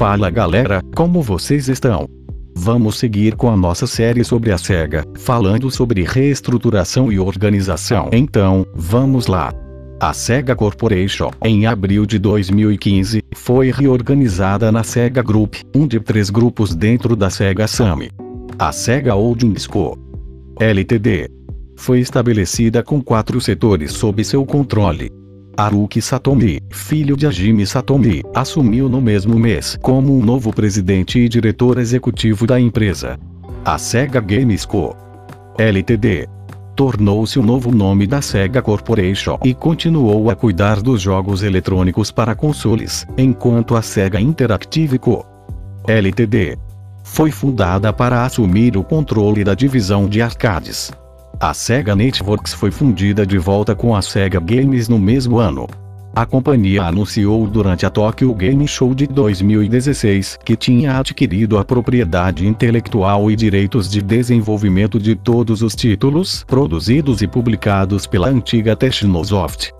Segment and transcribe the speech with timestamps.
[0.00, 2.08] Fala galera, como vocês estão?
[2.56, 8.08] Vamos seguir com a nossa série sobre a SEGA, falando sobre reestruturação e organização.
[8.10, 9.52] Então, vamos lá.
[10.00, 16.30] A SEGA Corporation, em abril de 2015, foi reorganizada na SEGA Group, um de três
[16.30, 18.10] grupos dentro da SEGA Sammy.
[18.58, 19.98] A SEGA Holdings Co.
[20.58, 21.28] Ltd.
[21.76, 25.19] Foi estabelecida com quatro setores sob seu controle.
[25.56, 31.28] Haruki Satomi, filho de Hajime Satomi, assumiu no mesmo mês como o novo presidente e
[31.28, 33.18] diretor executivo da empresa.
[33.64, 34.96] A Sega Games Co.
[35.58, 36.28] Ltd.
[36.74, 42.34] Tornou-se o novo nome da Sega Corporation e continuou a cuidar dos jogos eletrônicos para
[42.34, 45.26] consoles, enquanto a Sega Interactive Co.
[45.86, 46.56] Ltd.
[47.04, 50.90] foi fundada para assumir o controle da divisão de arcades.
[51.42, 55.66] A Sega Networks foi fundida de volta com a Sega Games no mesmo ano.
[56.14, 62.46] A companhia anunciou durante a Tokyo Game Show de 2016 que tinha adquirido a propriedade
[62.46, 69.70] intelectual e direitos de desenvolvimento de todos os títulos produzidos e publicados pela antiga Technosoft.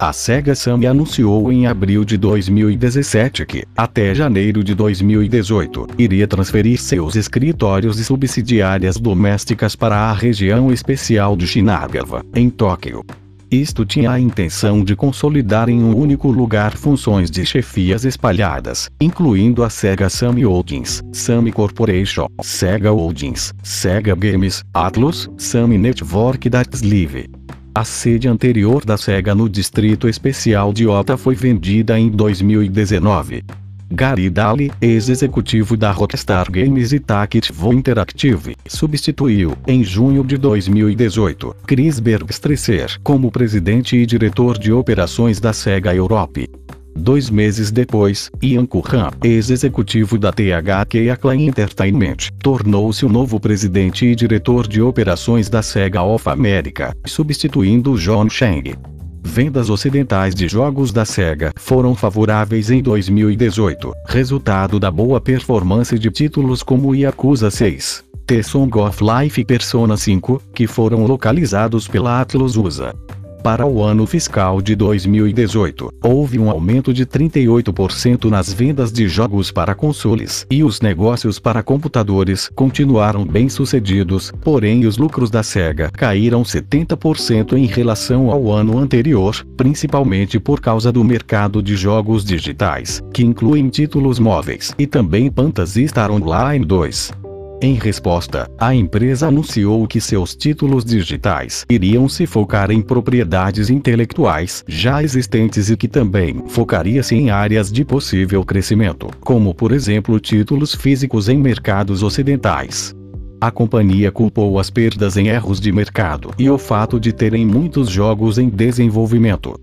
[0.00, 6.80] A Sega Sammy anunciou em abril de 2017 que, até janeiro de 2018, iria transferir
[6.80, 13.04] seus escritórios e subsidiárias domésticas para a região especial de Shinagawa, em Tóquio.
[13.50, 19.62] Isto tinha a intenção de consolidar em um único lugar funções de chefias espalhadas, incluindo
[19.62, 27.28] a Sega Sammy Holdings, Sammy Corporation, Sega Holdings, Sega Games, Atlus, Sammy Network da Sleeve.
[27.72, 33.44] A sede anterior da SEGA no Distrito Especial de Ota foi vendida em 2019.
[33.92, 42.00] Gary Daly, ex-executivo da Rockstar Games e Tactivo Interactive, substituiu, em junho de 2018, Chris
[42.00, 46.48] Bergstresser como presidente e diretor de operações da SEGA Europe.
[46.96, 54.14] Dois meses depois, Ian Curran, ex-executivo da THQ Acclaim Entertainment, tornou-se o novo presidente e
[54.14, 58.74] diretor de operações da Sega of America, substituindo John Chang.
[59.22, 66.10] Vendas ocidentais de jogos da Sega foram favoráveis em 2018, resultado da boa performance de
[66.10, 72.20] títulos como Yakuza 6, The Song of Life e Persona 5, que foram localizados pela
[72.20, 72.94] Atlus USA.
[73.42, 79.50] Para o ano fiscal de 2018, houve um aumento de 38% nas vendas de jogos
[79.50, 85.90] para consoles e os negócios para computadores continuaram bem sucedidos, porém os lucros da Sega
[85.90, 93.02] caíram 70% em relação ao ano anterior, principalmente por causa do mercado de jogos digitais,
[93.10, 97.19] que incluem títulos móveis e também Phantasy Star Online 2.
[97.62, 104.64] Em resposta, a empresa anunciou que seus títulos digitais iriam se focar em propriedades intelectuais
[104.66, 110.74] já existentes e que também focaria-se em áreas de possível crescimento, como por exemplo títulos
[110.74, 112.94] físicos em mercados ocidentais.
[113.38, 117.90] A companhia culpou as perdas em erros de mercado e o fato de terem muitos
[117.90, 119.54] jogos em desenvolvimento.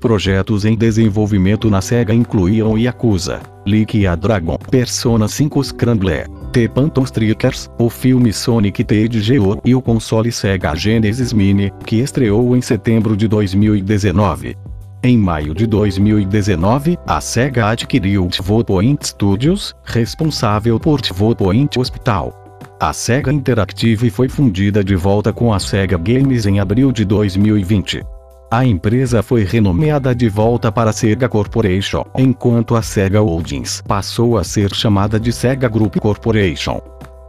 [0.00, 7.04] Projetos em desenvolvimento na SEGA incluíam Yakuza, Like a Dragon, Persona 5 Scramble, The Phantom
[7.04, 13.16] Strikers, o filme Sonic TGO e o console Sega Genesis Mini, que estreou em setembro
[13.16, 14.58] de 2019.
[15.02, 22.38] Em maio de 2019, a SEGA adquiriu TiVo Point Studios, responsável por TiVo Point Hospital.
[22.78, 28.02] A SEGA Interactive foi fundida de volta com a SEGA Games em abril de 2020.
[28.52, 34.44] A empresa foi renomeada de volta para Sega Corporation, enquanto a Sega Holdings passou a
[34.44, 36.78] ser chamada de Sega Group Corporation.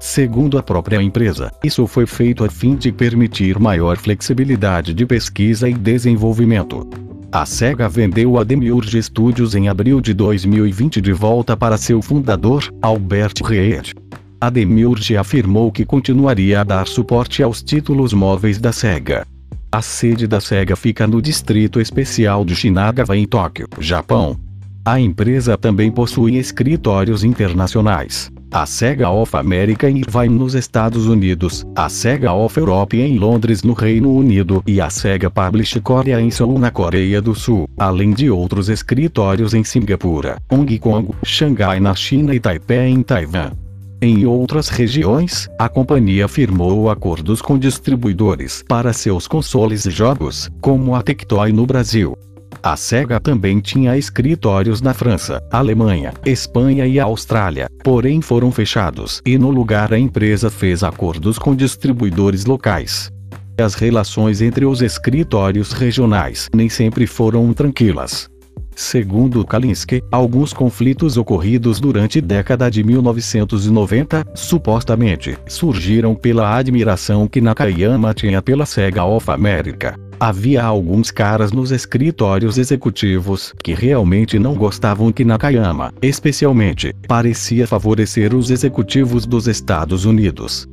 [0.02, 5.70] Segundo a própria empresa, isso foi feito a fim de permitir maior flexibilidade de pesquisa
[5.70, 6.86] e desenvolvimento.
[7.32, 12.70] A SEGA vendeu a Demiurge Studios em abril de 2020 de volta para seu fundador,
[12.82, 13.94] Albert Reed.
[14.42, 19.26] A Demiurge afirmou que continuaria a dar suporte aos títulos móveis da SEGA.
[19.74, 24.40] A sede da SEGA fica no Distrito Especial de Shinagawa em Tóquio, Japão.
[24.86, 28.32] A empresa também possui escritórios internacionais.
[28.52, 33.64] A SEGA of America em Irvine nos Estados Unidos, a SEGA of Europe em Londres
[33.64, 38.14] no Reino Unido e a SEGA Publish Korea em Seoul na Coreia do Sul, além
[38.14, 43.63] de outros escritórios em Singapura, Hong Kong, Xangai na China e Taipei em Taiwan.
[44.04, 50.94] Em outras regiões, a companhia firmou acordos com distribuidores para seus consoles e jogos, como
[50.94, 52.14] a Tectoy no Brasil.
[52.62, 59.38] A SEGA também tinha escritórios na França, Alemanha, Espanha e Austrália, porém foram fechados e
[59.38, 63.10] no lugar a empresa fez acordos com distribuidores locais.
[63.58, 68.28] As relações entre os escritórios regionais nem sempre foram tranquilas.
[68.76, 78.14] Segundo Kalinske, alguns conflitos ocorridos durante década de 1990, supostamente, surgiram pela admiração que Nakayama
[78.14, 79.96] tinha pela Sega of America.
[80.20, 88.34] Havia alguns caras nos escritórios executivos que realmente não gostavam que Nakayama, especialmente, parecia favorecer
[88.34, 90.68] os executivos dos Estados Unidos.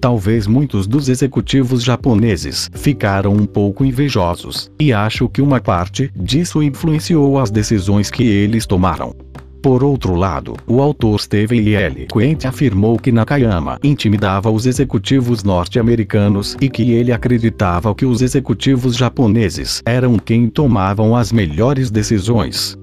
[0.00, 6.62] Talvez muitos dos executivos japoneses ficaram um pouco invejosos, e acho que uma parte disso
[6.62, 9.14] influenciou as decisões que eles tomaram.
[9.62, 12.06] Por outro lado, o autor Steven L.
[12.06, 18.94] Quent afirmou que Nakayama intimidava os executivos norte-americanos e que ele acreditava que os executivos
[18.94, 22.76] japoneses eram quem tomavam as melhores decisões.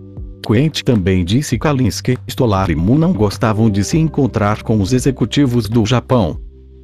[0.46, 4.92] Quent também disse que Alinsky, Stolar e Moon não gostavam de se encontrar com os
[4.92, 6.38] executivos do Japão,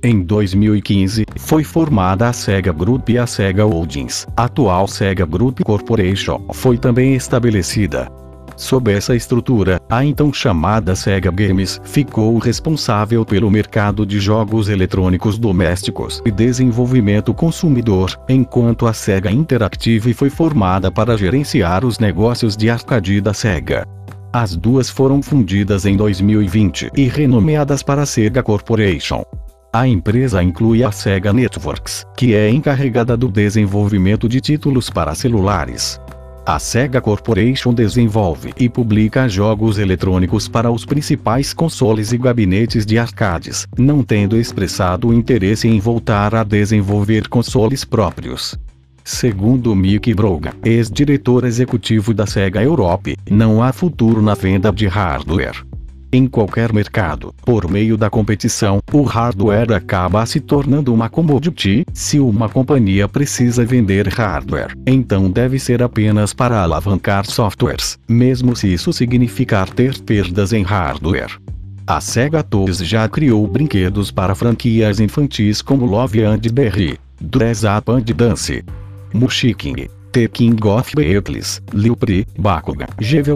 [0.04, 6.46] em 2015, foi formada a Sega Group e a Sega Holdings, atual Sega Group Corporation,
[6.54, 8.08] foi também estabelecida.
[8.56, 15.38] Sob essa estrutura, a então chamada Sega Games ficou responsável pelo mercado de jogos eletrônicos
[15.38, 22.70] domésticos e desenvolvimento consumidor, enquanto a Sega Interactive foi formada para gerenciar os negócios de
[22.70, 23.88] arcade da Sega.
[24.32, 29.24] As duas foram fundidas em 2020 e renomeadas para Sega Corporation.
[29.72, 36.02] A empresa inclui a Sega Networks, que é encarregada do desenvolvimento de títulos para celulares.
[36.44, 42.98] A Sega Corporation desenvolve e publica jogos eletrônicos para os principais consoles e gabinetes de
[42.98, 48.60] arcades, não tendo expressado interesse em voltar a desenvolver consoles próprios.
[49.04, 55.64] Segundo Mick Brogan, ex-diretor executivo da Sega Europe, não há futuro na venda de hardware.
[56.12, 61.86] Em qualquer mercado, por meio da competição, o hardware acaba se tornando uma commodity.
[61.94, 68.74] Se uma companhia precisa vender hardware, então deve ser apenas para alavancar softwares, mesmo se
[68.74, 71.38] isso significar ter perdas em hardware.
[71.86, 77.92] A Sega Toys já criou brinquedos para franquias infantis como Love and Berry, Dress Up
[77.92, 78.64] and Dance,
[79.14, 82.88] Mushiking, The King of Beatles, Liu Pri, Bakugan,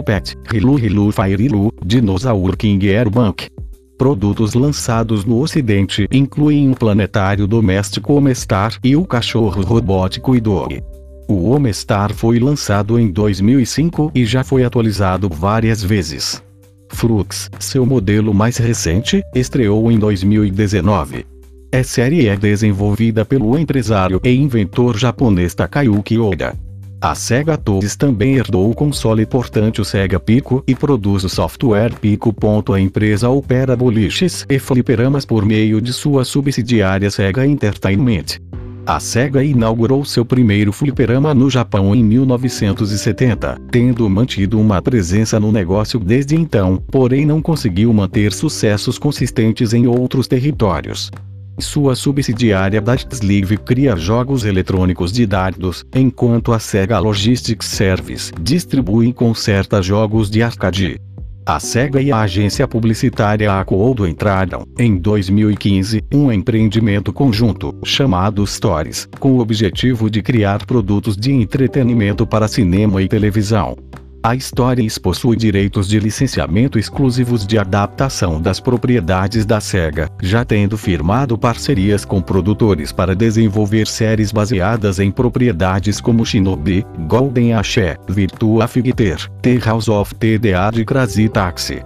[0.04, 3.48] Pet, Hilu Hilu Fire Dinosaur King Airbank.
[3.96, 10.82] Produtos lançados no ocidente incluem o planetário doméstico Omestar e o cachorro robótico Idoi.
[11.28, 16.42] O Omestar foi lançado em 2005 e já foi atualizado várias vezes.
[16.90, 21.33] Flux, seu modelo mais recente, estreou em 2019.
[21.74, 26.54] A série é desenvolvida pelo empresário e inventor japonês Takayuki Oda.
[27.00, 31.92] A Sega Toys também herdou o console portante o Sega Pico e produz o software
[32.00, 32.32] Pico.
[32.72, 38.38] A empresa opera boliches e fliperamas por meio de sua subsidiária Sega Entertainment.
[38.86, 45.50] A Sega inaugurou seu primeiro fliperama no Japão em 1970, tendo mantido uma presença no
[45.50, 51.10] negócio desde então, porém não conseguiu manter sucessos consistentes em outros territórios.
[51.58, 59.12] Sua subsidiária Datslive cria jogos eletrônicos de dardos, enquanto a Sega Logistics Service distribui e
[59.12, 61.00] conserta jogos de arcade.
[61.46, 69.06] A SEGA e a agência publicitária Acuodo entraram, em 2015, um empreendimento conjunto, chamado Stories,
[69.20, 73.76] com o objetivo de criar produtos de entretenimento para cinema e televisão.
[74.24, 80.78] A Stories possui direitos de licenciamento exclusivos de adaptação das propriedades da SEGA, já tendo
[80.78, 88.66] firmado parcerias com produtores para desenvolver séries baseadas em propriedades como Shinobi, Golden Axé, Virtua
[88.66, 91.82] Fighter, The House of TDA de Crazy Taxi.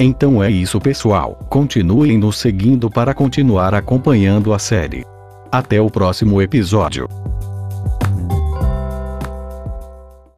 [0.00, 5.04] Então é isso pessoal, continuem nos seguindo para continuar acompanhando a série.
[5.52, 7.06] Até o próximo episódio.